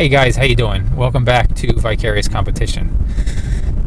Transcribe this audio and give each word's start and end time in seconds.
Hey 0.00 0.08
guys, 0.08 0.34
how 0.34 0.44
you 0.44 0.56
doing? 0.56 0.96
Welcome 0.96 1.26
back 1.26 1.54
to 1.56 1.74
Vicarious 1.74 2.26
Competition. 2.26 2.88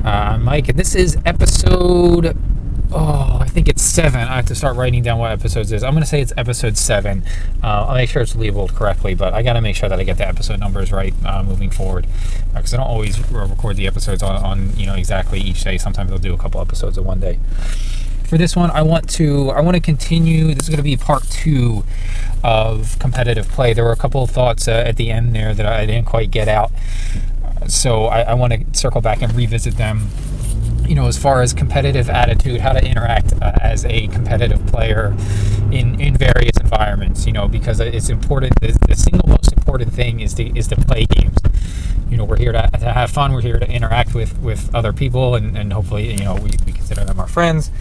Uh, 0.06 0.10
I'm 0.10 0.44
Mike, 0.44 0.70
and 0.70 0.78
this 0.78 0.94
is 0.94 1.18
episode. 1.26 2.38
Oh, 2.92 3.40
I 3.42 3.48
think 3.48 3.68
it's 3.68 3.82
seven. 3.82 4.20
I 4.20 4.36
have 4.36 4.46
to 4.46 4.54
start 4.54 4.78
writing 4.78 5.02
down 5.02 5.18
what 5.18 5.32
episodes 5.32 5.72
is. 5.72 5.82
I'm 5.82 5.94
going 5.94 6.04
to 6.04 6.08
say 6.08 6.22
it's 6.22 6.32
episode 6.38 6.78
seven. 6.78 7.24
Uh, 7.64 7.88
I'll 7.88 7.96
make 7.96 8.12
sure 8.12 8.22
it's 8.22 8.36
labeled 8.36 8.76
correctly, 8.76 9.16
but 9.16 9.34
I 9.34 9.42
got 9.42 9.54
to 9.54 9.62
make 9.62 9.76
sure 9.76 9.90
that 9.90 10.00
I 10.00 10.04
get 10.04 10.20
the 10.20 10.28
episode 10.28 10.60
numbers 10.60 10.92
right 10.92 11.16
uh, 11.26 11.42
moving 11.42 11.72
forward 11.72 12.06
because 12.54 12.76
uh, 12.76 12.78
I 12.78 12.80
don't 12.82 12.92
always 12.92 13.20
record 13.32 13.78
the 13.78 13.88
episodes 13.88 14.22
on, 14.22 14.36
on 14.36 14.78
you 14.78 14.86
know 14.86 14.94
exactly 14.94 15.40
each 15.40 15.64
day. 15.64 15.80
Sometimes 15.80 16.12
I'll 16.12 16.20
do 16.20 16.36
a 16.36 16.38
couple 16.38 16.62
episodes 16.62 16.96
in 16.96 17.06
one 17.06 17.22
day 17.22 17.40
for 18.34 18.40
this 18.40 18.56
one, 18.56 18.72
I 18.72 18.82
want 18.82 19.08
to 19.12 19.52
I 19.52 19.62
want 19.62 19.76
to 19.76 19.80
continue. 19.80 20.56
This 20.56 20.64
is 20.64 20.70
going 20.70 20.78
to 20.78 20.84
be 20.84 20.98
part 20.98 21.22
two 21.30 21.84
of 22.44 22.98
competitive 22.98 23.48
play. 23.48 23.74
There 23.74 23.84
were 23.84 23.92
a 23.92 23.96
couple 23.96 24.24
of 24.24 24.32
thoughts 24.32 24.68
uh, 24.68 24.72
at 24.72 24.96
the 24.96 25.12
end 25.12 25.36
there 25.36 25.54
that 25.54 25.68
I 25.68 25.86
didn't 25.86 26.08
quite 26.08 26.32
get 26.32 26.48
out, 26.48 26.72
so 27.68 28.06
I, 28.06 28.22
I 28.22 28.34
want 28.34 28.54
to 28.54 28.66
circle 28.76 29.02
back 29.02 29.22
and 29.22 29.32
revisit 29.36 29.78
them. 29.78 30.08
You 30.88 30.96
know, 30.96 31.06
as 31.06 31.16
far 31.16 31.44
as 31.44 31.54
competitive 31.54 32.10
attitude, 32.10 32.60
how 32.62 32.74
to 32.74 32.84
interact 32.84 33.34
uh, 33.34 33.54
as 33.62 33.86
a 33.86 34.08
competitive 34.08 34.66
player 34.66 35.16
in 35.72 36.02
in 36.02 36.18
various 36.18 36.58
environments. 36.60 37.28
You 37.28 37.34
know, 37.34 37.48
because 37.48 37.80
it's 37.80 38.10
important. 38.10 38.60
The, 38.62 38.76
the 38.88 38.96
single 38.96 39.30
most 39.30 39.54
important 39.54 39.94
thing 39.94 40.22
is 40.22 40.34
to 40.34 40.58
is 40.58 40.68
to 40.70 40.76
play 40.76 41.06
games 41.06 41.38
you 42.10 42.18
know 42.18 42.26
we're 42.26 42.38
here 42.38 42.52
to, 42.52 42.70
to 42.80 42.92
have 42.92 43.10
fun 43.10 43.34
we're 43.34 43.42
here 43.42 43.58
to 43.58 43.68
interact 43.68 44.14
with 44.14 44.38
with 44.40 44.74
other 44.76 44.94
people 44.94 45.34
and, 45.34 45.58
and 45.58 45.74
hopefully 45.74 46.12
you 46.12 46.24
know 46.24 46.36
we, 46.36 46.52
we 46.64 46.72
consider 46.72 47.04
them 47.04 47.20
our 47.20 47.28
friends 47.28 47.72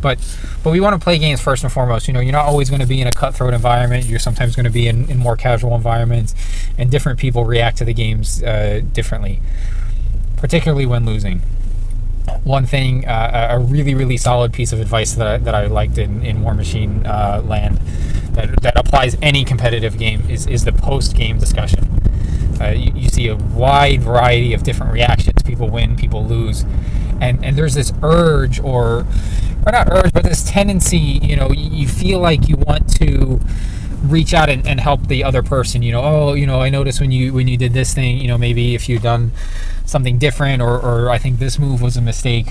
but 0.00 0.18
but 0.62 0.70
we 0.70 0.80
want 0.80 0.98
to 0.98 1.02
play 1.02 1.18
games 1.18 1.40
first 1.40 1.62
and 1.62 1.72
foremost 1.72 2.08
you 2.08 2.14
know 2.14 2.20
you're 2.20 2.32
not 2.32 2.44
always 2.44 2.68
going 2.68 2.80
to 2.80 2.86
be 2.86 3.00
in 3.00 3.06
a 3.06 3.12
cutthroat 3.12 3.54
environment 3.54 4.04
you're 4.04 4.18
sometimes 4.18 4.54
going 4.54 4.64
to 4.64 4.70
be 4.70 4.88
in, 4.88 5.08
in 5.10 5.18
more 5.18 5.36
casual 5.36 5.74
environments 5.74 6.34
and 6.78 6.90
different 6.90 7.18
people 7.18 7.44
react 7.44 7.78
to 7.78 7.84
the 7.84 7.94
games 7.94 8.42
uh, 8.42 8.80
differently 8.92 9.40
particularly 10.36 10.86
when 10.86 11.06
losing 11.06 11.40
one 12.44 12.66
thing 12.66 13.06
uh, 13.06 13.48
a 13.50 13.58
really 13.58 13.94
really 13.94 14.16
solid 14.16 14.52
piece 14.52 14.72
of 14.72 14.80
advice 14.80 15.14
that 15.14 15.26
I, 15.26 15.38
that 15.38 15.54
I 15.54 15.66
liked 15.66 15.98
in, 15.98 16.22
in 16.22 16.38
Warmachine 16.38 17.06
uh, 17.06 17.42
land 17.42 17.78
that, 18.32 18.60
that 18.62 18.76
applies 18.76 19.16
any 19.22 19.44
competitive 19.44 19.98
game 19.98 20.28
is, 20.28 20.46
is 20.46 20.64
the 20.64 20.72
post 20.72 21.16
game 21.16 21.38
discussion 21.38 21.96
uh, 22.60 22.68
you, 22.68 22.92
you, 22.94 23.08
see 23.08 23.28
a 23.28 23.36
wide 23.36 24.02
variety 24.02 24.54
of 24.54 24.62
different 24.62 24.92
reactions. 24.92 25.42
People 25.42 25.68
win, 25.68 25.96
people 25.96 26.24
lose, 26.24 26.64
and 27.20 27.44
and 27.44 27.56
there's 27.56 27.74
this 27.74 27.92
urge, 28.02 28.60
or 28.60 29.06
or 29.66 29.72
not 29.72 29.88
urge, 29.90 30.12
but 30.12 30.22
this 30.22 30.48
tendency. 30.48 30.98
You 30.98 31.36
know, 31.36 31.50
you, 31.50 31.88
feel 31.88 32.20
like 32.20 32.48
you 32.48 32.56
want 32.56 32.88
to 32.96 33.40
reach 34.04 34.32
out 34.32 34.48
and, 34.48 34.66
and 34.66 34.80
help 34.80 35.08
the 35.08 35.24
other 35.24 35.42
person. 35.42 35.82
You 35.82 35.92
know, 35.92 36.02
oh, 36.02 36.34
you 36.34 36.46
know, 36.46 36.60
I 36.60 36.70
noticed 36.70 37.00
when 37.00 37.10
you 37.10 37.32
when 37.32 37.48
you 37.48 37.56
did 37.56 37.72
this 37.72 37.92
thing. 37.92 38.18
You 38.18 38.28
know, 38.28 38.38
maybe 38.38 38.74
if 38.74 38.88
you'd 38.88 39.02
done 39.02 39.32
something 39.84 40.18
different, 40.18 40.62
or 40.62 40.80
or 40.80 41.10
I 41.10 41.18
think 41.18 41.38
this 41.38 41.58
move 41.58 41.82
was 41.82 41.96
a 41.96 42.02
mistake 42.02 42.48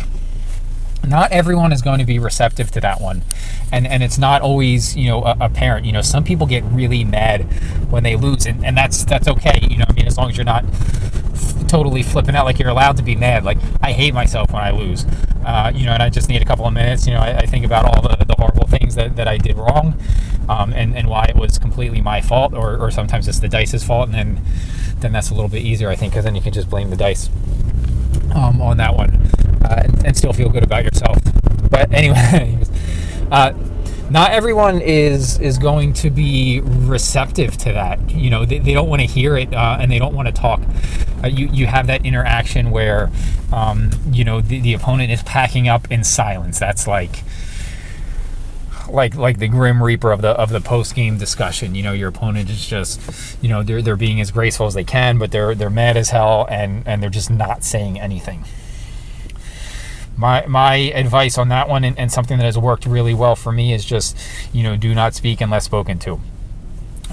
not 1.08 1.32
everyone 1.32 1.72
is 1.72 1.82
going 1.82 2.00
to 2.00 2.06
be 2.06 2.20
receptive 2.20 2.72
to 2.72 2.82
that 2.82 3.00
one 3.00 3.24
and 3.72 3.86
and 3.86 4.04
it's 4.04 4.18
not 4.18 4.42
always 4.42 4.96
you 4.96 5.08
know 5.08 5.22
apparent 5.40 5.86
you 5.86 5.92
know 5.92 6.02
some 6.02 6.24
people 6.24 6.48
get 6.48 6.64
really 6.66 7.04
mad 7.04 7.44
when 7.92 8.04
they 8.04 8.16
lose 8.16 8.46
and, 8.46 8.66
and 8.66 8.78
that's 8.78 9.06
that's 9.06 9.28
okay 9.28 9.60
you 9.70 9.78
know 9.78 9.86
i 9.88 9.94
mean 9.94 10.08
as 10.08 10.18
long 10.18 10.30
as 10.30 10.38
you're 10.38 10.46
not 10.46 10.66
totally 11.68 12.04
flipping 12.04 12.36
out 12.36 12.46
like 12.46 12.60
you're 12.60 12.70
allowed 12.70 12.98
to 12.98 13.04
be 13.04 13.16
mad. 13.16 13.44
Like 13.44 13.58
i 13.82 13.92
hate 13.92 14.14
myself 14.14 14.52
when 14.52 14.62
i 14.62 14.72
lose. 14.72 15.06
Uh, 15.46 15.72
you 15.76 15.86
know 15.86 15.92
and 15.92 16.02
i 16.02 16.10
just 16.10 16.28
need 16.28 16.42
a 16.42 16.46
couple 16.46 16.66
of 16.66 16.74
minutes. 16.74 17.06
You 17.06 17.14
know 17.14 17.20
i, 17.20 17.38
I 17.38 17.46
think 17.46 17.66
about 17.66 17.86
all 17.86 18.02
the, 18.02 18.24
the 18.26 18.36
horrible 18.38 18.68
things 18.68 18.96
that, 18.96 19.16
that 19.16 19.28
i 19.28 19.38
did 19.38 19.58
wrong 19.58 20.00
um, 20.50 20.74
and, 20.74 20.96
and 20.96 21.08
why 21.08 21.26
it 21.26 21.36
was 21.36 21.60
completely 21.60 22.02
my 22.02 22.22
fault 22.22 22.54
or, 22.54 22.78
or 22.78 22.92
sometimes 22.92 23.28
it's 23.28 23.40
the 23.40 23.48
dice's 23.48 23.84
fault 23.84 24.10
and 24.10 24.14
then 24.16 24.42
then 25.00 25.12
that's 25.12 25.30
a 25.30 25.34
little 25.34 25.50
bit 25.50 25.62
easier 25.62 25.90
i 25.90 25.96
think 25.96 26.14
because 26.14 26.26
then 26.26 26.36
you 26.36 26.42
can 26.42 26.54
just 26.54 26.70
blame 26.70 26.90
the 26.90 26.96
dice 26.96 27.30
um, 28.34 28.62
on 28.62 28.78
that 28.78 28.96
one 28.96 29.22
uh, 29.64 29.82
and, 29.84 30.06
and, 30.06 30.18
still 30.18 30.34
feel 30.34 30.50
good 30.50 30.64
about 30.64 30.84
yourself. 30.84 31.18
But 31.70 31.92
anyway, 31.92 32.60
uh, 33.32 33.54
not 34.10 34.32
everyone 34.32 34.82
is 34.82 35.40
is 35.40 35.58
going 35.58 35.94
to 35.94 36.10
be 36.10 36.62
receptive 36.62 37.58
to 37.58 37.74
that. 37.74 38.12
You 38.12 38.30
know, 38.30 38.46
they, 38.46 38.60
they 38.60 38.74
don't 38.74 38.90
want 38.90 39.02
to 39.02 39.08
hear 39.08 39.36
it 39.38 39.54
uh, 39.54 39.78
and 39.80 39.92
they 39.92 40.00
don't 40.00 40.14
want 40.14 40.28
to 40.28 40.32
talk. 40.32 40.62
Uh, 41.24 41.28
you 41.28 41.48
you 41.48 41.66
have 41.68 41.88
that 41.88 42.06
interaction 42.06 42.72
where, 42.72 43.12
um, 43.52 43.92
you 44.12 44.24
know, 44.24 44.42
the, 44.42 44.60
the 44.60 44.74
opponent 44.74 45.12
is 45.12 45.24
packing 45.24 45.68
up 45.68 45.92
in 45.92 46.04
silence. 46.04 46.60
That's 46.60 46.88
like 46.88 47.24
like 48.90 49.16
like 49.16 49.40
the 49.40 49.48
grim 49.48 49.82
reaper 49.82 50.12
of 50.12 50.22
the 50.22 50.30
of 50.30 50.50
the 50.50 50.62
post 50.62 50.94
game 50.94 51.18
discussion. 51.18 51.74
You 51.74 51.84
know, 51.84 51.94
your 51.94 52.10
opponent 52.10 52.50
is 52.50 52.66
just, 52.68 53.02
you 53.42 53.50
know, 53.50 53.64
they're 53.64 53.82
they're 53.82 53.96
being 53.96 54.22
as 54.22 54.30
graceful 54.30 54.68
as 54.68 54.76
they 54.76 54.84
can, 54.84 55.18
but 55.18 55.32
they're 55.32 55.56
they're 55.56 55.70
mad 55.72 55.98
as 55.98 56.10
hell 56.12 56.46
and 56.50 56.84
and 56.88 57.02
they're 57.02 57.10
just 57.10 57.32
not 57.32 57.64
saying 57.64 58.00
anything 58.00 58.46
my 60.18 60.46
my 60.46 60.76
advice 60.76 61.38
on 61.38 61.50
that 61.50 61.68
one 61.68 61.84
and, 61.84 61.98
and, 62.00 62.12
something 62.12 62.38
that 62.38 62.46
has 62.46 62.58
worked 62.58 62.86
really 62.86 63.14
well 63.14 63.36
for 63.36 63.52
me 63.52 63.74
is 63.74 63.84
just 63.84 64.18
you 64.54 64.64
know 64.64 64.76
do 64.76 64.96
not 64.96 65.14
speak 65.14 65.42
unless 65.42 65.66
spoken 65.66 66.00
to. 66.00 66.20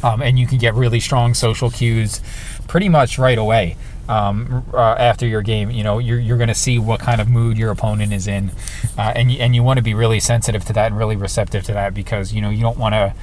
Um, 0.02 0.20
and 0.20 0.38
you 0.38 0.46
can 0.46 0.58
get 0.58 0.74
really 0.74 1.00
strong 1.00 1.32
social 1.34 1.70
cues 1.70 2.20
pretty 2.66 2.88
much 2.88 3.18
right 3.18 3.38
away 3.38 3.76
um, 4.08 4.64
uh, 4.72 4.96
after 4.98 5.26
your 5.26 5.42
game. 5.42 5.70
You 5.70 5.84
know 5.84 5.98
you're, 5.98 6.18
you're 6.18 6.36
going 6.36 6.48
to 6.48 6.54
see 6.54 6.78
what 6.78 7.00
kind 7.00 7.20
of 7.20 7.28
mood 7.28 7.58
your 7.58 7.70
opponent 7.70 8.12
is 8.12 8.26
in 8.26 8.50
uh, 8.96 9.12
and, 9.14 9.30
and 9.32 9.54
you 9.54 9.62
want 9.62 9.78
to 9.78 9.82
be 9.82 9.94
really 9.94 10.20
sensitive 10.20 10.64
to 10.66 10.72
that 10.74 10.86
and 10.86 10.98
really 10.98 11.16
receptive 11.16 11.64
to 11.64 11.72
that 11.72 11.94
because 11.94 12.32
you 12.32 12.40
know 12.40 12.50
you 12.50 12.60
don't 12.60 12.78
want 12.78 12.94
to 12.94 13.14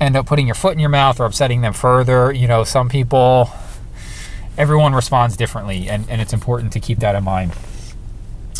end 0.00 0.16
up 0.16 0.26
putting 0.26 0.46
your 0.46 0.56
foot 0.56 0.72
in 0.72 0.78
your 0.78 0.90
mouth 0.90 1.20
or 1.20 1.24
upsetting 1.24 1.62
them 1.62 1.72
further. 1.72 2.32
You 2.32 2.48
know 2.48 2.64
some 2.64 2.88
people 2.88 3.50
everyone 4.56 4.94
responds 4.94 5.36
differently 5.36 5.88
and, 5.88 6.08
and 6.08 6.20
it's 6.20 6.32
important 6.32 6.72
to 6.72 6.78
keep 6.78 6.98
that 7.00 7.16
in 7.16 7.24
mind 7.24 7.52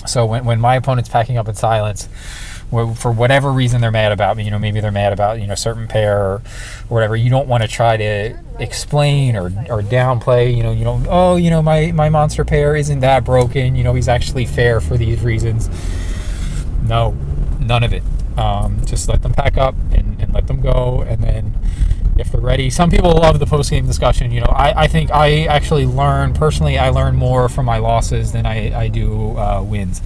so 0.07 0.27
when, 0.27 0.45
when 0.45 0.61
my 0.61 0.77
opponent's 0.77 1.09
packing 1.09 1.37
up 1.37 1.49
in 1.49 1.55
silence, 1.55 2.09
for 2.71 3.13
whatever 3.13 3.53
reason 3.53 3.81
they're 3.81 3.93
mad 3.93 4.11
about 4.11 4.37
me, 4.37 4.45
you 4.45 4.51
know, 4.51 4.59
maybe 4.59 4.81
they're 4.81 4.91
mad 4.91 5.13
about, 5.13 5.41
you 5.41 5.47
know, 5.47 5.55
certain 5.55 5.87
pair 5.87 6.19
or, 6.19 6.43
whatever, 6.89 7.15
you 7.15 7.31
don't 7.31 7.47
want 7.47 7.63
to 7.63 7.69
try 7.69 7.97
to 7.97 8.39
explain 8.59 9.37
or, 9.37 9.47
or 9.69 9.81
downplay, 9.81 10.55
you 10.55 10.63
know, 10.63 10.73
you 10.73 10.83
don't, 10.83 11.07
oh, 11.09 11.37
you 11.37 11.51
know, 11.51 11.63
my, 11.63 11.93
my 11.93 12.09
monster 12.09 12.45
pair 12.45 12.75
isn't 12.75 13.01
that 13.01 13.25
broken, 13.25 13.77
you 13.77 13.85
know, 13.85 13.95
he's 13.95 14.09
actually 14.09 14.45
fair 14.45 14.81
for 14.81 14.97
these 14.97 15.23
reasons. 15.23 15.71
No, 16.83 17.13
none 17.61 17.85
of 17.85 17.93
it. 17.93 18.03
Um, 18.37 18.85
just 18.85 19.09
let 19.09 19.23
them 19.23 19.33
pack 19.33 19.57
up 19.57 19.77
and, 19.93 20.21
and 20.21 20.35
let 20.35 20.49
them 20.49 20.61
go 20.61 21.03
and 21.03 21.23
then 21.23 21.57
if 22.17 22.31
they're 22.31 22.41
ready. 22.41 22.71
Some 22.71 22.91
people 22.91 23.13
love 23.13 23.39
the 23.39 23.47
post 23.47 23.71
game 23.71 23.87
discussion. 23.87 24.31
You 24.31 24.41
know, 24.41 24.53
I, 24.55 24.85
I 24.85 24.87
think 24.87 25.11
I 25.11 25.45
actually 25.45 25.87
learn 25.87 26.35
personally. 26.35 26.79
I 26.79 26.91
learn 26.91 27.17
more 27.17 27.49
from 27.49 27.67
my 27.67 27.79
losses 27.79 28.33
than 28.33 28.47
I, 28.47 28.79
I 28.79 28.89
do 28.89 29.37
uh, 29.37 29.63
wins. 29.63 30.03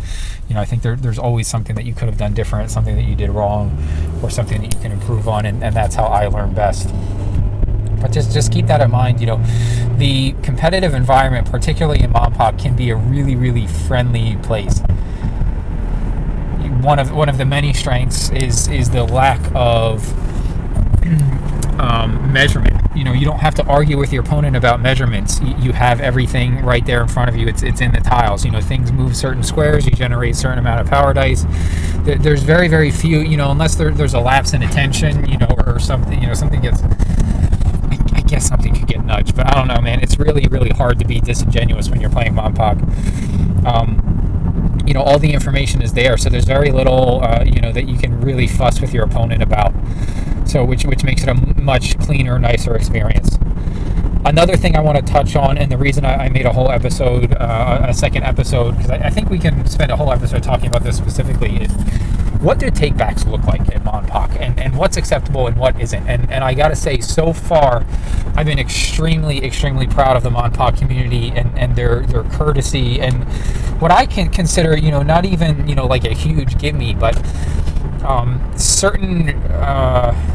You 0.49 0.55
know, 0.55 0.61
I 0.61 0.65
think 0.65 0.83
there, 0.83 0.97
there's 0.97 1.19
always 1.19 1.47
something 1.47 1.77
that 1.77 1.85
you 1.85 1.93
could 1.93 2.09
have 2.09 2.17
done 2.17 2.33
different, 2.33 2.71
something 2.71 2.97
that 2.97 3.05
you 3.05 3.15
did 3.15 3.31
wrong, 3.31 3.77
or 4.23 4.31
something 4.31 4.63
that 4.63 4.75
you 4.75 4.81
can 4.81 4.93
improve 4.93 5.29
on, 5.29 5.45
and, 5.45 5.63
and 5.63 5.77
that's 5.77 5.95
how 5.95 6.05
I 6.05 6.27
learn 6.29 6.55
best. 6.55 6.89
But 8.01 8.13
just 8.13 8.33
just 8.33 8.53
keep 8.53 8.67
that 8.67 8.81
in 8.81 8.91
mind. 8.91 9.21
You 9.21 9.27
know, 9.27 9.45
the 9.99 10.33
competitive 10.43 10.95
environment, 10.95 11.51
particularly 11.51 12.03
in 12.03 12.13
MonPoc, 12.13 12.59
can 12.59 12.77
be 12.77 12.91
a 12.91 12.97
really 12.97 13.37
really 13.37 13.67
friendly 13.67 14.37
place 14.37 14.81
one 16.81 16.99
of 16.99 17.13
one 17.13 17.29
of 17.29 17.39
the 17.39 17.45
many 17.45 17.73
strengths 17.73 18.31
is 18.31 18.69
is 18.69 18.91
the 18.91 19.03
lack 19.05 19.41
of 19.55 20.07
um, 21.79 22.33
measurement. 22.33 22.75
You 22.97 23.05
know, 23.05 23.13
you 23.13 23.25
don't 23.25 23.39
have 23.39 23.55
to 23.57 23.67
argue 23.67 23.99
with 23.99 24.13
your 24.13 24.23
opponent 24.23 24.57
about 24.57 24.81
measurements. 24.81 25.41
You 25.41 25.73
have 25.73 26.01
everything 26.01 26.65
right 26.65 26.85
there 26.85 27.03
in 27.03 27.09
front 27.09 27.31
of 27.31 27.37
you. 27.37 27.47
It's, 27.47 27.63
it's 27.63 27.81
in 27.81 27.93
the 27.93 28.01
tiles. 28.01 28.45
You 28.45 28.51
know, 28.51 28.61
things 28.61 28.91
move 28.93 29.17
certain 29.17 29.43
squares. 29.43 29.85
You 29.87 29.93
generate 29.93 30.35
a 30.35 30.37
certain 30.37 30.59
amount 30.59 30.81
of 30.81 30.89
power 30.89 31.15
dice. 31.15 31.45
There's 32.03 32.43
very, 32.43 32.69
very 32.69 32.91
few. 32.91 33.21
You 33.21 33.37
know, 33.37 33.51
unless 33.51 33.75
there, 33.77 33.91
there's 33.91 34.15
a 34.15 34.21
lapse 34.21 34.53
in 34.53 34.63
attention. 34.63 35.29
You 35.31 35.39
know, 35.39 35.55
or 35.67 35.79
something. 35.79 36.21
You 36.21 36.29
know, 36.29 36.35
something 36.35 36.61
gets. 36.61 36.83
I 38.13 38.23
guess 38.23 38.47
something 38.47 38.75
could 38.75 38.87
get 38.87 39.05
nudged, 39.05 39.37
but 39.37 39.47
I 39.47 39.55
don't 39.55 39.69
know, 39.69 39.81
man. 39.81 40.03
It's 40.03 40.19
really, 40.19 40.47
really 40.49 40.71
hard 40.71 40.99
to 40.99 41.07
be 41.07 41.21
disingenuous 41.21 41.89
when 41.89 42.01
you're 42.01 42.11
playing 42.11 42.35
MonPoc. 42.35 43.65
Um, 43.65 44.83
you 44.87 44.95
know, 44.95 45.03
all 45.03 45.19
the 45.19 45.33
information 45.33 45.83
is 45.83 45.93
there, 45.93 46.17
so 46.17 46.31
there's 46.31 46.45
very 46.45 46.71
little, 46.71 47.23
uh, 47.23 47.45
you 47.45 47.61
know, 47.61 47.73
that 47.73 47.89
you 47.89 47.99
can 47.99 48.21
really 48.21 48.47
fuss 48.47 48.81
with 48.81 48.95
your 48.95 49.05
opponent 49.05 49.43
about. 49.43 49.75
So, 50.49 50.65
which 50.65 50.85
which 50.85 51.05
makes 51.05 51.23
it 51.23 51.29
a 51.29 51.35
much 51.61 51.99
cleaner, 51.99 52.39
nicer 52.39 52.75
experience. 52.75 53.39
Another 54.25 54.57
thing 54.57 54.77
I 54.77 54.81
want 54.81 54.99
to 54.99 55.13
touch 55.13 55.37
on, 55.37 55.59
and 55.59 55.71
the 55.71 55.79
reason 55.79 56.05
I, 56.05 56.25
I 56.25 56.29
made 56.29 56.45
a 56.45 56.53
whole 56.53 56.71
episode, 56.71 57.35
uh, 57.35 57.87
a 57.89 57.95
second 57.95 58.25
episode, 58.25 58.73
because 58.77 58.91
I, 58.91 58.97
I, 58.97 59.11
think 59.11 59.31
we 59.31 59.39
can 59.39 59.67
spend 59.67 59.93
a 59.93 59.97
whole 59.97 60.13
episode 60.13 60.43
talking 60.43 60.67
about 60.67 60.83
this 60.83 60.97
specifically, 60.97 61.57
is 61.57 61.73
what 62.41 62.59
do 62.59 62.67
takebacks 62.67 63.27
look 63.27 63.45
like 63.45 63.61
at 63.75 63.85
MonPoc, 63.85 64.39
and, 64.41 64.59
and 64.59 64.77
what's 64.77 64.97
acceptable 64.97 65.47
and 65.47 65.57
what 65.57 65.81
isn't. 65.81 66.07
And 66.09 66.31
and 66.31 66.43
I 66.43 66.55
got 66.55 66.69
to 66.69 66.77
say, 66.77 66.99
so 67.01 67.33
far, 67.33 67.87
I've 68.37 68.47
been 68.47 68.59
extremely, 68.59 69.45
extremely 69.45 69.87
proud 69.87 70.17
of 70.17 70.23
the 70.23 70.31
MonPoc 70.31 70.79
community 70.79 71.29
and, 71.29 71.57
and 71.59 71.77
their 71.77 72.01
their 72.07 72.25
courtesy 72.25 73.01
and 73.01 73.25
what 73.81 73.91
I 73.93 74.07
can 74.07 74.31
consider, 74.31 74.77
you 74.77 74.91
know, 74.91 75.03
not 75.03 75.25
even 75.25 75.69
you 75.69 75.75
know 75.75 75.87
like 75.87 76.05
a 76.05 76.15
huge 76.15 76.59
gimme, 76.59 76.95
but 76.95 77.17
um, 78.05 78.53
certain. 78.57 79.29
Uh, 79.53 80.35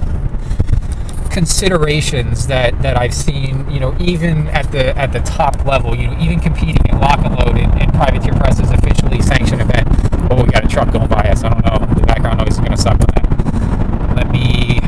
considerations 1.34 2.46
that 2.48 2.80
that 2.84 2.96
I've 2.96 3.14
seen, 3.14 3.70
you 3.70 3.80
know, 3.80 3.96
even 4.00 4.48
at 4.50 4.72
the 4.72 4.96
at 4.98 5.12
the 5.12 5.20
top 5.22 5.66
level, 5.66 5.96
you 5.96 6.08
know, 6.08 6.18
even 6.20 6.40
competing 6.40 6.88
at 6.90 7.02
lock 7.02 7.20
and 7.26 7.36
load 7.36 7.58
in, 7.58 7.70
in 7.82 7.92
privateer 7.92 8.34
press's 8.34 8.70
officially 8.70 9.22
sanctioned 9.22 9.62
event. 9.62 9.88
Oh, 10.32 10.44
we 10.44 10.52
got 10.52 10.64
a 10.64 10.68
truck 10.68 10.94
going 10.94 11.08
by 11.08 11.24
us. 11.24 11.44
I 11.44 11.50
don't 11.50 11.66
know. 11.66 11.94
The 11.96 12.06
background 12.06 12.38
noise 12.40 12.54
is 12.54 12.60
going 12.60 12.72
to 12.72 12.78
suck 12.78 13.00
that. 13.00 14.16
Let 14.16 14.30
me 14.32 14.80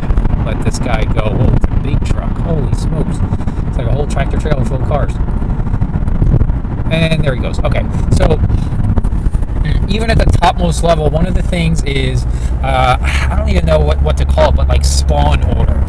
let 0.45 0.63
this 0.63 0.77
guy 0.77 1.03
go. 1.05 1.23
Oh, 1.25 1.53
it's 1.55 1.65
a 1.65 1.79
big 1.81 2.05
truck. 2.05 2.31
Holy 2.37 2.73
smokes! 2.75 3.17
It's 3.67 3.77
like 3.77 3.87
a 3.87 3.91
whole 3.91 4.07
tractor 4.07 4.37
trailer 4.37 4.63
full 4.63 4.81
of 4.81 4.87
cars. 4.87 5.13
And 6.91 7.23
there 7.23 7.33
he 7.33 7.41
goes. 7.41 7.59
Okay, 7.59 7.81
so 8.15 8.39
even 9.89 10.11
at 10.11 10.17
the 10.19 10.25
topmost 10.41 10.83
level, 10.83 11.09
one 11.09 11.25
of 11.25 11.33
the 11.33 11.41
things 11.41 11.83
is 11.83 12.23
uh, 12.61 12.97
I 13.01 13.35
don't 13.35 13.49
even 13.49 13.65
know 13.65 13.79
what, 13.79 14.01
what 14.03 14.17
to 14.17 14.25
call 14.25 14.49
it, 14.49 14.55
but 14.55 14.67
like 14.67 14.85
spawn 14.85 15.43
order. 15.57 15.84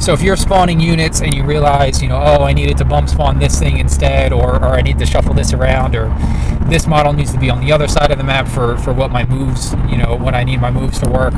So 0.00 0.12
if 0.12 0.20
you're 0.20 0.36
spawning 0.36 0.80
units 0.80 1.20
and 1.20 1.32
you 1.32 1.44
realize, 1.44 2.02
you 2.02 2.08
know, 2.08 2.16
oh, 2.22 2.42
I 2.44 2.52
needed 2.52 2.76
to 2.78 2.84
bump 2.84 3.08
spawn 3.08 3.38
this 3.38 3.58
thing 3.58 3.78
instead, 3.78 4.32
or, 4.32 4.56
or 4.56 4.74
I 4.74 4.82
need 4.82 4.98
to 4.98 5.06
shuffle 5.06 5.34
this 5.34 5.52
around, 5.52 5.96
or 5.96 6.14
this 6.68 6.86
model 6.86 7.12
needs 7.12 7.32
to 7.32 7.38
be 7.38 7.48
on 7.48 7.64
the 7.64 7.72
other 7.72 7.88
side 7.88 8.10
of 8.10 8.18
the 8.18 8.24
map 8.24 8.46
for, 8.46 8.76
for 8.78 8.92
what 8.92 9.10
my 9.10 9.24
moves, 9.24 9.72
you 9.88 9.96
know, 9.96 10.16
when 10.16 10.34
I 10.34 10.44
need 10.44 10.60
my 10.60 10.70
moves 10.70 10.98
to 11.00 11.08
work, 11.08 11.34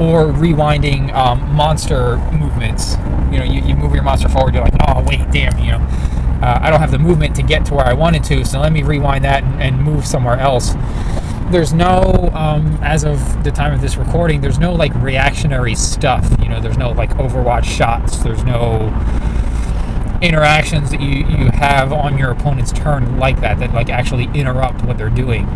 or 0.00 0.26
rewinding 0.32 1.12
um, 1.12 1.54
monster 1.54 2.18
movements. 2.32 2.96
You 3.32 3.38
know, 3.38 3.44
you, 3.44 3.62
you 3.62 3.74
move 3.74 3.94
your 3.94 4.04
monster 4.04 4.28
forward, 4.28 4.54
you're 4.54 4.64
like, 4.64 4.76
oh, 4.88 5.02
wait, 5.02 5.30
damn, 5.30 5.58
you 5.58 5.72
know, 5.72 5.78
uh, 6.42 6.58
I 6.60 6.70
don't 6.70 6.80
have 6.80 6.90
the 6.90 6.98
movement 6.98 7.34
to 7.36 7.42
get 7.42 7.64
to 7.66 7.74
where 7.74 7.86
I 7.86 7.94
wanted 7.94 8.22
to, 8.24 8.44
so 8.44 8.60
let 8.60 8.72
me 8.72 8.82
rewind 8.82 9.24
that 9.24 9.42
and, 9.42 9.62
and 9.62 9.82
move 9.82 10.06
somewhere 10.06 10.38
else 10.38 10.74
there's 11.52 11.72
no 11.74 12.30
um, 12.32 12.78
as 12.82 13.04
of 13.04 13.44
the 13.44 13.50
time 13.50 13.72
of 13.72 13.80
this 13.80 13.96
recording 13.96 14.40
there's 14.40 14.58
no 14.58 14.72
like 14.72 14.92
reactionary 14.96 15.74
stuff 15.74 16.26
you 16.42 16.48
know 16.48 16.60
there's 16.60 16.78
no 16.78 16.90
like 16.90 17.10
overwatch 17.10 17.64
shots 17.64 18.18
there's 18.18 18.42
no 18.42 18.88
interactions 20.22 20.90
that 20.90 21.00
you 21.00 21.26
you 21.26 21.50
have 21.50 21.92
on 21.92 22.16
your 22.16 22.30
opponent's 22.30 22.72
turn 22.72 23.18
like 23.18 23.38
that 23.40 23.58
that 23.58 23.72
like 23.74 23.90
actually 23.90 24.24
interrupt 24.34 24.82
what 24.84 24.96
they're 24.96 25.10
doing 25.10 25.46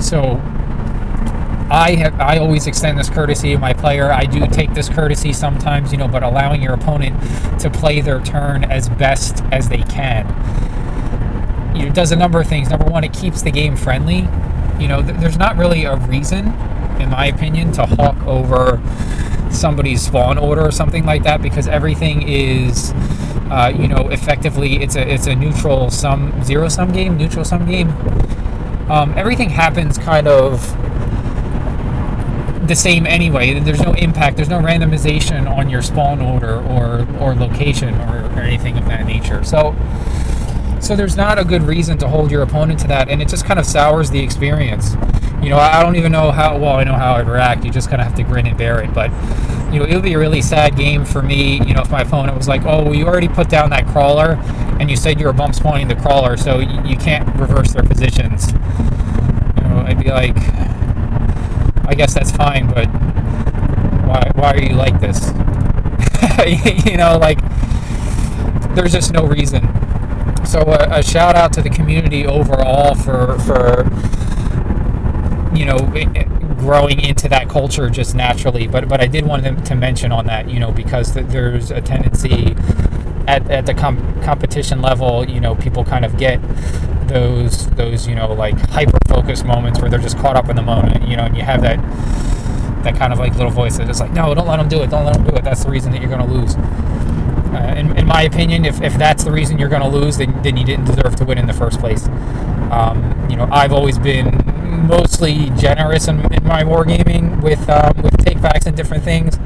so 0.00 0.40
I 1.70 1.96
have 1.96 2.20
I 2.20 2.38
always 2.38 2.66
extend 2.66 2.98
this 2.98 3.08
courtesy 3.08 3.52
to 3.52 3.58
my 3.58 3.72
player. 3.72 4.12
I 4.12 4.26
do 4.26 4.46
take 4.46 4.74
this 4.74 4.88
courtesy 4.90 5.32
sometimes, 5.32 5.92
you 5.92 5.98
know, 5.98 6.06
but 6.06 6.22
allowing 6.22 6.62
your 6.62 6.74
opponent 6.74 7.18
to 7.60 7.70
play 7.70 8.02
their 8.02 8.20
turn 8.20 8.64
as 8.64 8.90
best 8.90 9.42
as 9.50 9.70
they 9.70 9.78
can. 9.78 10.26
Know, 11.74 11.90
does 11.90 12.12
a 12.12 12.16
number 12.16 12.40
of 12.40 12.46
things. 12.46 12.68
Number 12.68 12.84
one, 12.84 13.02
it 13.02 13.14
keeps 13.14 13.40
the 13.42 13.50
game 13.50 13.76
friendly 13.76 14.28
you 14.80 14.88
know, 14.88 15.02
th- 15.02 15.18
there's 15.20 15.38
not 15.38 15.56
really 15.56 15.84
a 15.84 15.96
reason, 15.96 16.48
in 17.00 17.10
my 17.10 17.26
opinion, 17.26 17.72
to 17.72 17.86
hawk 17.86 18.16
over 18.26 18.80
somebody's 19.50 20.02
spawn 20.02 20.38
order 20.38 20.62
or 20.62 20.72
something 20.72 21.04
like 21.04 21.22
that 21.22 21.40
because 21.40 21.68
everything 21.68 22.28
is, 22.28 22.92
uh, 23.50 23.72
you 23.74 23.88
know, 23.88 24.08
effectively 24.08 24.82
it's 24.82 24.96
a 24.96 25.08
it's 25.12 25.26
a 25.26 25.34
neutral 25.34 25.90
sum 25.90 26.42
zero 26.42 26.68
sum 26.68 26.92
game, 26.92 27.16
neutral 27.16 27.44
sum 27.44 27.66
game. 27.66 27.90
Um, 28.90 29.14
everything 29.16 29.48
happens 29.50 29.96
kind 29.96 30.28
of 30.28 30.60
the 32.66 32.74
same 32.74 33.06
anyway. 33.06 33.58
There's 33.60 33.80
no 33.80 33.92
impact. 33.92 34.36
There's 34.36 34.48
no 34.48 34.60
randomization 34.60 35.50
on 35.50 35.68
your 35.70 35.82
spawn 35.82 36.20
order 36.20 36.60
or 36.62 37.06
or 37.20 37.34
location 37.34 37.94
or, 37.94 38.24
or 38.36 38.40
anything 38.40 38.76
of 38.78 38.86
that 38.86 39.06
nature. 39.06 39.44
So 39.44 39.74
so 40.84 40.94
there's 40.94 41.16
not 41.16 41.38
a 41.38 41.44
good 41.44 41.62
reason 41.62 41.96
to 41.98 42.08
hold 42.08 42.30
your 42.30 42.42
opponent 42.42 42.78
to 42.80 42.88
that, 42.88 43.08
and 43.08 43.22
it 43.22 43.28
just 43.28 43.46
kind 43.46 43.58
of 43.58 43.64
sours 43.64 44.10
the 44.10 44.20
experience. 44.20 44.94
You 45.42 45.48
know, 45.50 45.58
I 45.58 45.82
don't 45.82 45.96
even 45.96 46.12
know 46.12 46.30
how 46.30 46.58
well 46.58 46.76
I 46.76 46.84
know 46.84 46.94
how 46.94 47.14
I'd 47.14 47.28
react. 47.28 47.64
You 47.64 47.70
just 47.70 47.88
kind 47.88 48.00
of 48.00 48.06
have 48.06 48.16
to 48.16 48.22
grin 48.22 48.46
and 48.46 48.56
bear 48.56 48.82
it. 48.82 48.92
But 48.92 49.10
you 49.72 49.78
know, 49.78 49.86
it 49.86 49.94
would 49.94 50.02
be 50.02 50.12
a 50.12 50.18
really 50.18 50.42
sad 50.42 50.76
game 50.76 51.04
for 51.04 51.22
me. 51.22 51.58
You 51.66 51.74
know, 51.74 51.80
if 51.80 51.90
my 51.90 52.02
opponent 52.02 52.36
was 52.36 52.48
like, 52.48 52.62
"Oh, 52.66 52.84
well, 52.84 52.94
you 52.94 53.06
already 53.06 53.28
put 53.28 53.48
down 53.48 53.70
that 53.70 53.86
crawler, 53.86 54.32
and 54.78 54.90
you 54.90 54.96
said 54.96 55.18
you 55.18 55.26
were 55.26 55.32
bump 55.32 55.54
spawning 55.54 55.88
the 55.88 55.96
crawler, 55.96 56.36
so 56.36 56.58
you 56.58 56.96
can't 56.96 57.26
reverse 57.36 57.72
their 57.72 57.82
positions." 57.82 58.52
You 58.52 59.62
know, 59.68 59.84
I'd 59.86 59.98
be 59.98 60.10
like, 60.10 60.36
"I 61.88 61.94
guess 61.94 62.12
that's 62.12 62.30
fine, 62.30 62.68
but 62.68 62.86
why? 64.06 64.30
Why 64.34 64.52
are 64.52 64.62
you 64.62 64.74
like 64.74 65.00
this?" 65.00 65.32
you 66.86 66.96
know, 66.98 67.16
like 67.18 67.38
there's 68.74 68.92
just 68.92 69.12
no 69.12 69.26
reason 69.26 69.83
so 70.44 70.60
a, 70.60 70.98
a, 70.98 71.02
shout 71.02 71.36
out 71.36 71.52
to 71.54 71.62
the 71.62 71.70
community 71.70 72.26
overall 72.26 72.94
for 72.94 73.38
for 73.40 73.84
you 75.56 75.64
know 75.64 75.78
growing 76.58 77.00
into 77.00 77.28
that 77.28 77.48
culture 77.48 77.88
just 77.90 78.14
naturally. 78.14 78.66
But 78.66 78.88
but 78.88 79.00
I 79.00 79.06
did 79.06 79.26
want 79.26 79.66
to 79.66 79.74
mention 79.74 80.12
on 80.12 80.26
that 80.26 80.48
you 80.48 80.60
know 80.60 80.70
because 80.70 81.12
there's 81.14 81.70
a 81.70 81.80
tendency 81.80 82.54
at, 83.26 83.50
at 83.50 83.66
the 83.66 83.74
com- 83.74 84.22
competition 84.22 84.82
level 84.82 85.28
you 85.28 85.40
know 85.40 85.54
people 85.54 85.84
kind 85.84 86.04
of 86.04 86.16
get 86.18 86.40
those 87.08 87.68
those 87.70 88.06
you 88.06 88.14
know 88.14 88.32
like 88.32 88.58
hyper 88.70 88.98
focused 89.08 89.44
moments 89.44 89.80
where 89.80 89.90
they're 89.90 89.98
just 89.98 90.18
caught 90.18 90.36
up 90.36 90.48
in 90.48 90.56
the 90.56 90.62
moment 90.62 91.06
you 91.08 91.16
know 91.16 91.24
and 91.24 91.36
you 91.36 91.42
have 91.42 91.62
that 91.62 91.78
that 92.84 92.96
kind 92.96 93.12
of 93.12 93.18
like 93.18 93.34
little 93.34 93.50
voice 93.50 93.78
that's 93.78 94.00
like 94.00 94.12
no 94.12 94.34
don't 94.34 94.46
let 94.46 94.58
them 94.58 94.68
do 94.68 94.82
it. 94.82 94.90
Don't 94.90 95.04
let 95.04 95.14
them 95.14 95.24
do 95.24 95.34
it. 95.34 95.42
That's 95.42 95.64
the 95.64 95.70
reason 95.70 95.90
that 95.92 96.00
you're 96.00 96.10
going 96.10 96.26
to 96.26 96.32
lose 96.32 96.54
uh, 97.54 97.74
in, 97.76 97.96
in, 97.96 98.06
my 98.06 98.22
opinion, 98.22 98.64
if, 98.64 98.80
if 98.82 98.94
that's 98.94 99.24
the 99.24 99.30
reason 99.30 99.58
you're 99.58 99.68
going 99.68 99.82
to 99.82 99.88
lose, 99.88 100.18
then, 100.18 100.42
then 100.42 100.56
you 100.56 100.64
didn't 100.64 100.86
deserve 100.86 101.16
to 101.16 101.24
win 101.24 101.38
in 101.38 101.46
the 101.46 101.52
first 101.52 101.78
place. 101.78 102.06
Um, 102.70 103.26
you 103.30 103.36
know, 103.36 103.48
I've 103.50 103.72
always 103.72 103.98
been 103.98 104.42
mostly 104.86 105.50
generous 105.50 106.08
in, 106.08 106.20
in 106.32 106.44
my 106.44 106.62
wargaming 106.62 107.42
with 107.42 107.68
um, 107.68 108.02
with 108.02 108.16
take 108.24 108.40
backs 108.40 108.66
and 108.66 108.76
different 108.76 109.04
things. 109.04 109.38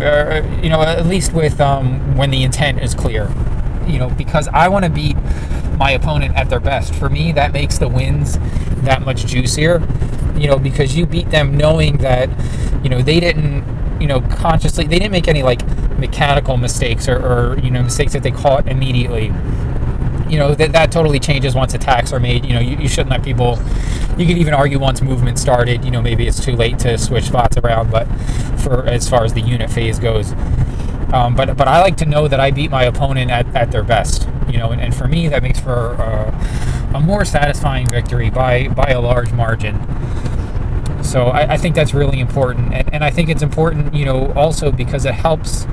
Uh, 0.00 0.42
you 0.62 0.68
know, 0.68 0.82
at 0.82 1.06
least 1.06 1.32
with 1.32 1.60
um, 1.60 2.16
when 2.16 2.30
the 2.30 2.42
intent 2.42 2.80
is 2.80 2.94
clear. 2.94 3.32
You 3.86 3.98
know, 3.98 4.10
because 4.10 4.48
I 4.48 4.68
want 4.68 4.84
to 4.84 4.90
beat 4.90 5.16
my 5.78 5.92
opponent 5.92 6.36
at 6.36 6.50
their 6.50 6.60
best. 6.60 6.94
For 6.94 7.08
me, 7.08 7.32
that 7.32 7.52
makes 7.52 7.78
the 7.78 7.88
wins 7.88 8.38
that 8.82 9.02
much 9.02 9.26
juicier. 9.26 9.80
You 10.36 10.48
know, 10.48 10.58
because 10.58 10.96
you 10.96 11.06
beat 11.06 11.30
them 11.30 11.56
knowing 11.56 11.98
that 11.98 12.28
you 12.82 12.90
know 12.90 13.02
they 13.02 13.20
didn't 13.20 13.64
you 14.00 14.06
know 14.06 14.20
consciously 14.20 14.86
they 14.86 14.98
didn't 14.98 15.12
make 15.12 15.28
any 15.28 15.42
like 15.42 15.60
mechanical 15.98 16.56
mistakes 16.56 17.08
or, 17.08 17.16
or 17.16 17.58
you 17.58 17.70
know 17.70 17.82
mistakes 17.82 18.12
that 18.12 18.22
they 18.22 18.30
caught 18.30 18.66
immediately. 18.68 19.26
You 20.28 20.38
know 20.38 20.54
that 20.54 20.72
that 20.72 20.92
totally 20.92 21.18
changes 21.18 21.54
once 21.54 21.74
attacks 21.74 22.12
are 22.12 22.20
made. 22.20 22.44
You 22.44 22.54
know 22.54 22.60
you, 22.60 22.76
you 22.76 22.88
shouldn't 22.88 23.10
let 23.10 23.22
people 23.22 23.58
you 24.16 24.26
could 24.26 24.38
even 24.38 24.54
argue 24.54 24.78
once 24.78 25.00
movement 25.00 25.38
started 25.38 25.84
you 25.84 25.90
know 25.90 26.02
maybe 26.02 26.26
it's 26.26 26.44
too 26.44 26.56
late 26.56 26.78
to 26.80 26.98
switch 26.98 27.26
spots 27.26 27.56
around 27.56 27.90
but 27.90 28.06
for 28.58 28.84
as 28.86 29.08
far 29.08 29.24
as 29.24 29.32
the 29.34 29.40
unit 29.40 29.70
phase 29.70 29.98
goes. 29.98 30.32
Um, 31.12 31.34
but 31.34 31.56
but 31.56 31.68
I 31.68 31.80
like 31.80 31.96
to 31.98 32.06
know 32.06 32.28
that 32.28 32.40
I 32.40 32.50
beat 32.50 32.70
my 32.70 32.84
opponent 32.84 33.30
at, 33.30 33.46
at 33.54 33.70
their 33.70 33.82
best 33.82 34.28
you 34.48 34.58
know 34.58 34.70
and, 34.70 34.80
and 34.80 34.94
for 34.94 35.08
me 35.08 35.28
that 35.28 35.42
makes 35.42 35.58
for 35.60 35.94
uh, 36.00 36.92
a 36.94 37.00
more 37.00 37.24
satisfying 37.24 37.88
victory 37.88 38.30
by 38.30 38.68
by 38.68 38.90
a 38.90 39.00
large 39.00 39.32
margin 39.32 39.76
so 41.08 41.28
I, 41.28 41.54
I 41.54 41.56
think 41.56 41.74
that's 41.74 41.94
really 41.94 42.20
important, 42.20 42.74
and, 42.74 42.92
and 42.92 43.02
I 43.02 43.10
think 43.10 43.30
it's 43.30 43.42
important, 43.42 43.94
you 43.94 44.04
know, 44.04 44.30
also 44.34 44.70
because 44.70 45.06
it 45.06 45.14
helps 45.14 45.66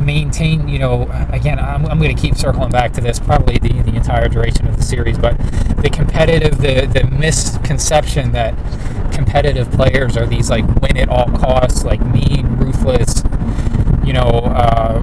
maintain, 0.00 0.66
you 0.66 0.78
know, 0.78 1.02
again, 1.30 1.58
I'm, 1.58 1.86
I'm 1.86 1.98
going 1.98 2.14
to 2.14 2.20
keep 2.20 2.34
circling 2.34 2.70
back 2.70 2.92
to 2.94 3.00
this 3.00 3.20
probably 3.20 3.58
the, 3.58 3.82
the 3.82 3.94
entire 3.94 4.28
duration 4.28 4.66
of 4.66 4.76
the 4.76 4.82
series, 4.82 5.18
but 5.18 5.38
the 5.82 5.90
competitive, 5.92 6.58
the, 6.58 6.86
the 6.86 7.04
misconception 7.16 8.32
that 8.32 8.54
competitive 9.12 9.70
players 9.70 10.16
are 10.16 10.26
these 10.26 10.50
like 10.50 10.66
win 10.80 10.96
at 10.96 11.08
all 11.08 11.26
costs, 11.26 11.84
like 11.84 12.00
mean, 12.06 12.46
ruthless, 12.56 13.22
you 14.04 14.12
know, 14.12 14.22
uh, 14.22 15.02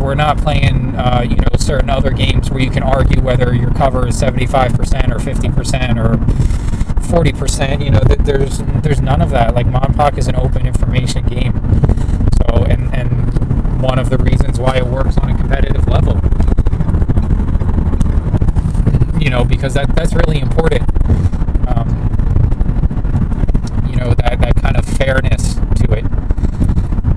we're, 0.00 0.14
not 0.14 0.38
playing, 0.38 0.94
uh, 0.96 1.22
you 1.28 1.36
know, 1.36 1.48
certain 1.58 1.90
other 1.90 2.10
games 2.10 2.50
where 2.50 2.60
you 2.60 2.70
can 2.70 2.82
argue 2.82 3.20
whether 3.20 3.54
your 3.54 3.70
cover 3.74 4.08
is 4.08 4.20
75% 4.20 5.10
or 5.10 5.18
50% 5.18 5.98
or 5.98 6.67
forty 7.08 7.32
percent. 7.32 7.82
You 7.82 7.90
know, 7.90 8.00
that 8.00 8.24
there's 8.24 8.58
there's 8.82 9.00
none 9.00 9.22
of 9.22 9.30
that. 9.30 9.54
Like 9.54 9.66
MonPoc 9.66 10.18
is 10.18 10.28
an 10.28 10.36
open 10.36 10.66
information 10.66 11.26
game. 11.26 11.54
So 12.38 12.64
and 12.64 12.94
and 12.94 13.82
one 13.82 13.98
of 13.98 14.10
the 14.10 14.18
reasons 14.18 14.58
why 14.58 14.76
it 14.76 14.86
works 14.86 15.16
on 15.18 15.30
a 15.30 15.36
competitive 15.36 15.86
level. 15.88 16.14
You 19.20 19.30
know, 19.30 19.44
because 19.44 19.74
that 19.74 19.94
that's 19.94 20.14
really 20.14 20.40
important. 20.40 20.88
Um, 21.68 21.88
you 23.88 23.96
know 23.96 24.14
that 24.14 24.38
that 24.40 24.54
kind 24.56 24.76
of 24.76 24.84
fairness 24.84 25.54
to 25.54 25.92
it. 25.92 26.04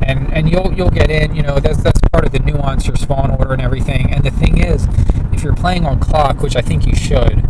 And 0.03 0.33
and 0.33 0.49
you'll 0.49 0.73
you'll 0.73 0.89
get 0.89 1.11
in. 1.11 1.35
You 1.35 1.43
know, 1.43 1.59
that's 1.59 1.81
that's 1.83 1.99
part 2.11 2.25
of 2.25 2.31
the 2.31 2.39
nuance, 2.39 2.87
your 2.87 2.95
spawn 2.95 3.31
order 3.31 3.53
and 3.53 3.61
everything. 3.61 4.11
And 4.11 4.23
the 4.23 4.31
thing 4.31 4.57
is, 4.57 4.87
if 5.31 5.43
you're 5.43 5.55
playing 5.55 5.85
on 5.85 5.99
clock, 5.99 6.41
which 6.41 6.55
I 6.55 6.61
think 6.61 6.85
you 6.85 6.95
should 6.95 7.40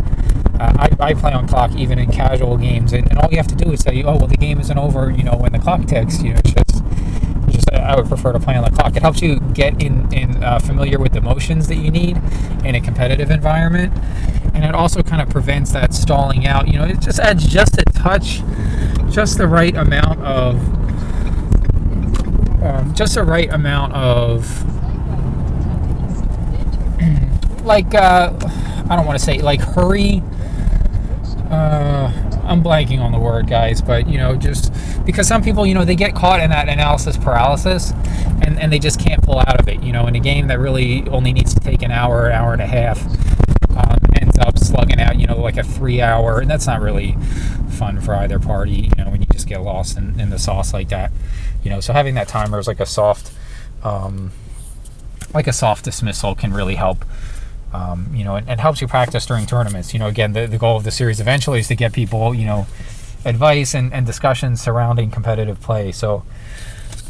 I, 0.78 0.90
I 1.00 1.14
play 1.14 1.32
on 1.32 1.48
clock 1.48 1.72
even 1.76 1.98
in 1.98 2.10
casual 2.10 2.56
games, 2.56 2.92
and, 2.92 3.08
and, 3.10 3.18
all 3.18 3.30
you 3.30 3.36
have 3.36 3.46
to 3.48 3.54
do 3.54 3.72
is 3.72 3.80
say, 3.80 4.02
oh, 4.02 4.16
well, 4.16 4.26
the 4.26 4.36
game 4.36 4.60
isn't 4.60 4.78
over, 4.78 5.10
you 5.10 5.22
know, 5.22 5.36
when 5.36 5.52
the 5.52 5.58
clock 5.58 5.86
ticks. 5.86 6.22
You 6.22 6.34
know, 6.34 6.40
it's 6.44 6.52
just, 6.52 6.84
it's 7.46 7.56
just 7.56 7.72
I 7.72 7.96
would 7.96 8.06
prefer 8.06 8.32
to 8.32 8.40
play 8.40 8.56
on 8.56 8.64
the 8.64 8.70
clock. 8.70 8.96
It 8.96 9.02
helps 9.02 9.22
you 9.22 9.40
get 9.40 9.82
in, 9.82 10.12
in 10.12 10.42
uh, 10.42 10.58
familiar 10.58 10.98
with 10.98 11.12
the 11.12 11.20
motions 11.20 11.68
that 11.68 11.76
you 11.76 11.90
need 11.90 12.20
in 12.64 12.74
a 12.74 12.80
competitive 12.80 13.30
environment, 13.30 13.92
and 14.54 14.64
it 14.64 14.74
also 14.74 15.02
kind 15.02 15.22
of 15.22 15.28
prevents 15.28 15.72
that 15.72 15.94
stalling 15.94 16.46
out. 16.46 16.68
You 16.68 16.78
know, 16.78 16.84
it 16.84 17.00
just 17.00 17.18
adds 17.18 17.46
just 17.46 17.78
a 17.78 17.84
touch, 17.84 18.42
just 19.10 19.38
the 19.38 19.48
right 19.48 19.74
amount 19.74 20.20
of 20.20 20.56
um, 22.62 22.94
just 22.94 23.14
the 23.16 23.24
right 23.24 23.52
amount 23.52 23.92
of 23.94 24.64
like 27.64 27.94
uh, 27.94 28.32
I 28.88 28.96
don't 28.96 29.06
want 29.06 29.18
to 29.18 29.24
say 29.24 29.40
like 29.40 29.60
hurry. 29.60 30.22
Uh, 31.52 32.10
I'm 32.44 32.64
blanking 32.64 33.00
on 33.00 33.12
the 33.12 33.18
word, 33.18 33.46
guys, 33.46 33.82
but 33.82 34.08
you 34.08 34.16
know, 34.16 34.34
just 34.34 34.72
because 35.04 35.28
some 35.28 35.42
people, 35.42 35.66
you 35.66 35.74
know, 35.74 35.84
they 35.84 35.94
get 35.94 36.14
caught 36.14 36.40
in 36.40 36.48
that 36.48 36.70
analysis 36.70 37.18
paralysis, 37.18 37.92
and 38.40 38.58
and 38.58 38.72
they 38.72 38.78
just 38.78 38.98
can't 38.98 39.22
pull 39.22 39.38
out 39.38 39.60
of 39.60 39.68
it. 39.68 39.82
You 39.82 39.92
know, 39.92 40.06
in 40.06 40.16
a 40.16 40.20
game 40.20 40.46
that 40.46 40.58
really 40.58 41.06
only 41.08 41.32
needs 41.34 41.52
to 41.52 41.60
take 41.60 41.82
an 41.82 41.90
hour, 41.90 42.28
an 42.28 42.32
hour 42.32 42.54
and 42.54 42.62
a 42.62 42.66
half, 42.66 43.04
um, 43.76 43.98
ends 44.18 44.38
up 44.38 44.58
slugging 44.58 44.98
out, 44.98 45.18
you 45.18 45.26
know, 45.26 45.38
like 45.38 45.58
a 45.58 45.62
three 45.62 46.00
hour, 46.00 46.40
and 46.40 46.50
that's 46.50 46.66
not 46.66 46.80
really 46.80 47.16
fun 47.68 48.00
for 48.00 48.14
either 48.14 48.38
party. 48.38 48.90
You 48.96 49.04
know, 49.04 49.10
when 49.10 49.20
you 49.20 49.26
just 49.30 49.46
get 49.46 49.60
lost 49.60 49.98
in, 49.98 50.18
in 50.18 50.30
the 50.30 50.38
sauce 50.38 50.72
like 50.72 50.88
that. 50.88 51.12
You 51.62 51.70
know, 51.70 51.80
so 51.80 51.92
having 51.92 52.14
that 52.14 52.28
timer 52.28 52.58
is 52.58 52.66
like 52.66 52.80
a 52.80 52.86
soft, 52.86 53.30
um, 53.84 54.32
like 55.34 55.46
a 55.46 55.52
soft 55.52 55.84
dismissal 55.84 56.34
can 56.34 56.54
really 56.54 56.76
help 56.76 57.04
um, 57.72 58.10
you 58.12 58.24
know, 58.24 58.36
and, 58.36 58.48
and, 58.48 58.60
helps 58.60 58.80
you 58.80 58.86
practice 58.86 59.24
during 59.24 59.46
tournaments. 59.46 59.92
You 59.92 59.98
know, 59.98 60.06
again, 60.06 60.32
the, 60.32 60.46
the 60.46 60.58
goal 60.58 60.76
of 60.76 60.84
the 60.84 60.90
series 60.90 61.20
eventually 61.20 61.60
is 61.60 61.68
to 61.68 61.74
get 61.74 61.92
people, 61.92 62.34
you 62.34 62.44
know, 62.44 62.66
advice 63.24 63.74
and, 63.74 63.92
and 63.92 64.04
discussions 64.04 64.60
surrounding 64.60 65.10
competitive 65.10 65.60
play. 65.60 65.92
So, 65.92 66.24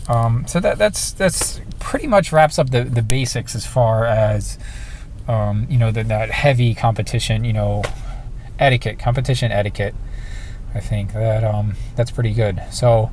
um, 0.08 0.46
so 0.46 0.60
that 0.60 0.78
that's 0.78 1.12
that's 1.12 1.60
pretty 1.80 2.06
much 2.06 2.32
wraps 2.32 2.58
up 2.58 2.70
the, 2.70 2.84
the 2.84 3.02
basics 3.02 3.54
as 3.54 3.66
far 3.66 4.04
as 4.04 4.58
um, 5.28 5.66
you 5.70 5.78
know 5.78 5.90
the, 5.90 6.04
that 6.04 6.30
heavy 6.30 6.74
competition, 6.74 7.44
you 7.44 7.52
know, 7.52 7.82
etiquette, 8.58 8.98
competition 8.98 9.50
etiquette. 9.50 9.94
I 10.74 10.80
think 10.80 11.12
that 11.12 11.44
um, 11.44 11.74
that's 11.96 12.10
pretty 12.10 12.32
good. 12.32 12.62
So. 12.70 13.10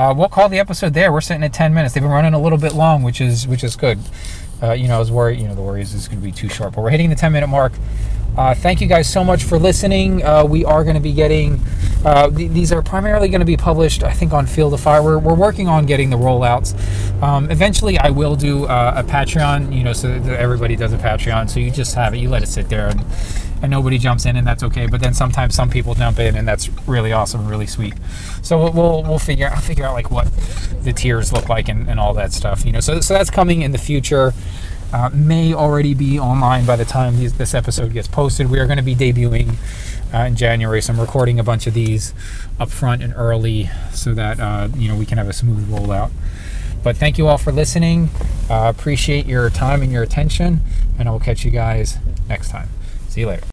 Uh, 0.00 0.14
we'll 0.14 0.30
call 0.30 0.48
the 0.48 0.58
episode 0.58 0.94
there. 0.94 1.12
We're 1.12 1.20
sitting 1.20 1.42
at 1.42 1.52
10 1.52 1.74
minutes. 1.74 1.92
They've 1.92 2.02
been 2.02 2.10
running 2.10 2.32
a 2.32 2.40
little 2.40 2.56
bit 2.56 2.72
long, 2.72 3.02
which 3.02 3.20
is 3.20 3.46
which 3.46 3.62
is 3.62 3.76
good. 3.76 3.98
Uh, 4.62 4.72
you 4.72 4.88
know, 4.88 4.96
I 4.96 4.98
was 4.98 5.12
worried, 5.12 5.38
you 5.38 5.46
know, 5.46 5.54
the 5.54 5.60
Warriors 5.60 5.92
is 5.92 5.96
it's 5.96 6.08
going 6.08 6.22
to 6.22 6.24
be 6.24 6.32
too 6.32 6.48
short, 6.48 6.72
but 6.74 6.80
we're 6.80 6.88
hitting 6.88 7.10
the 7.10 7.16
10 7.16 7.30
minute 7.30 7.48
mark. 7.48 7.74
Uh, 8.34 8.54
thank 8.54 8.80
you 8.80 8.86
guys 8.86 9.06
so 9.12 9.22
much 9.22 9.44
for 9.44 9.58
listening. 9.58 10.24
Uh, 10.24 10.42
we 10.42 10.64
are 10.64 10.84
going 10.84 10.94
to 10.96 11.02
be 11.02 11.12
getting, 11.12 11.60
uh, 12.06 12.30
th- 12.30 12.50
these 12.50 12.72
are 12.72 12.80
primarily 12.80 13.28
going 13.28 13.40
to 13.40 13.46
be 13.46 13.58
published, 13.58 14.02
I 14.02 14.12
think, 14.12 14.32
on 14.32 14.46
Field 14.46 14.72
of 14.72 14.80
Fire. 14.80 15.02
We're, 15.02 15.18
we're 15.18 15.34
working 15.34 15.68
on 15.68 15.84
getting 15.84 16.08
the 16.08 16.16
rollouts. 16.16 16.72
Um, 17.22 17.50
eventually, 17.50 17.98
I 17.98 18.08
will 18.08 18.36
do 18.36 18.64
uh, 18.64 18.94
a 18.96 19.02
Patreon, 19.02 19.76
you 19.76 19.84
know, 19.84 19.92
so 19.92 20.18
that 20.18 20.40
everybody 20.40 20.76
does 20.76 20.94
a 20.94 20.98
Patreon. 20.98 21.50
So 21.50 21.60
you 21.60 21.70
just 21.70 21.94
have 21.94 22.14
it, 22.14 22.18
you 22.18 22.30
let 22.30 22.42
it 22.42 22.48
sit 22.48 22.70
there 22.70 22.88
and, 22.88 23.04
and 23.62 23.70
nobody 23.70 23.98
jumps 23.98 24.26
in, 24.26 24.36
and 24.36 24.46
that's 24.46 24.62
okay. 24.62 24.86
But 24.86 25.00
then 25.00 25.14
sometimes 25.14 25.54
some 25.54 25.70
people 25.70 25.94
jump 25.94 26.18
in, 26.18 26.36
and 26.36 26.46
that's 26.46 26.68
really 26.86 27.12
awesome, 27.12 27.46
really 27.46 27.66
sweet. 27.66 27.94
So 28.42 28.70
we'll, 28.70 29.02
we'll, 29.02 29.18
figure 29.18 29.48
out, 29.48 29.62
figure 29.62 29.84
out 29.84 29.94
like 29.94 30.10
what 30.10 30.28
the 30.82 30.92
tiers 30.92 31.32
look 31.32 31.48
like 31.48 31.68
and, 31.68 31.88
and 31.88 32.00
all 32.00 32.14
that 32.14 32.32
stuff, 32.32 32.64
you 32.64 32.72
know. 32.72 32.80
So, 32.80 33.00
so 33.00 33.14
that's 33.14 33.30
coming 33.30 33.62
in 33.62 33.72
the 33.72 33.78
future 33.78 34.32
uh, 34.92 35.10
may 35.12 35.54
already 35.54 35.94
be 35.94 36.18
online 36.18 36.66
by 36.66 36.76
the 36.76 36.84
time 36.84 37.16
these, 37.16 37.34
this 37.34 37.54
episode 37.54 37.92
gets 37.92 38.08
posted. 38.08 38.50
We 38.50 38.58
are 38.58 38.66
going 38.66 38.78
to 38.78 38.82
be 38.82 38.94
debuting 38.94 39.54
uh, 40.12 40.18
in 40.24 40.36
January, 40.36 40.82
so 40.82 40.92
I'm 40.92 41.00
recording 41.00 41.38
a 41.38 41.44
bunch 41.44 41.66
of 41.66 41.74
these 41.74 42.12
up 42.58 42.70
front 42.70 43.02
and 43.02 43.14
early 43.16 43.70
so 43.92 44.14
that 44.14 44.40
uh, 44.40 44.68
you 44.76 44.88
know 44.88 44.96
we 44.96 45.06
can 45.06 45.18
have 45.18 45.28
a 45.28 45.32
smooth 45.32 45.70
rollout. 45.70 46.10
But 46.82 46.96
thank 46.96 47.18
you 47.18 47.28
all 47.28 47.38
for 47.38 47.52
listening. 47.52 48.10
Uh, 48.48 48.72
appreciate 48.74 49.26
your 49.26 49.50
time 49.50 49.82
and 49.82 49.92
your 49.92 50.02
attention, 50.02 50.60
and 50.98 51.08
I 51.08 51.12
will 51.12 51.20
catch 51.20 51.44
you 51.44 51.50
guys 51.50 51.98
next 52.28 52.50
time. 52.50 52.68
See 53.08 53.20
you 53.20 53.28
later. 53.28 53.49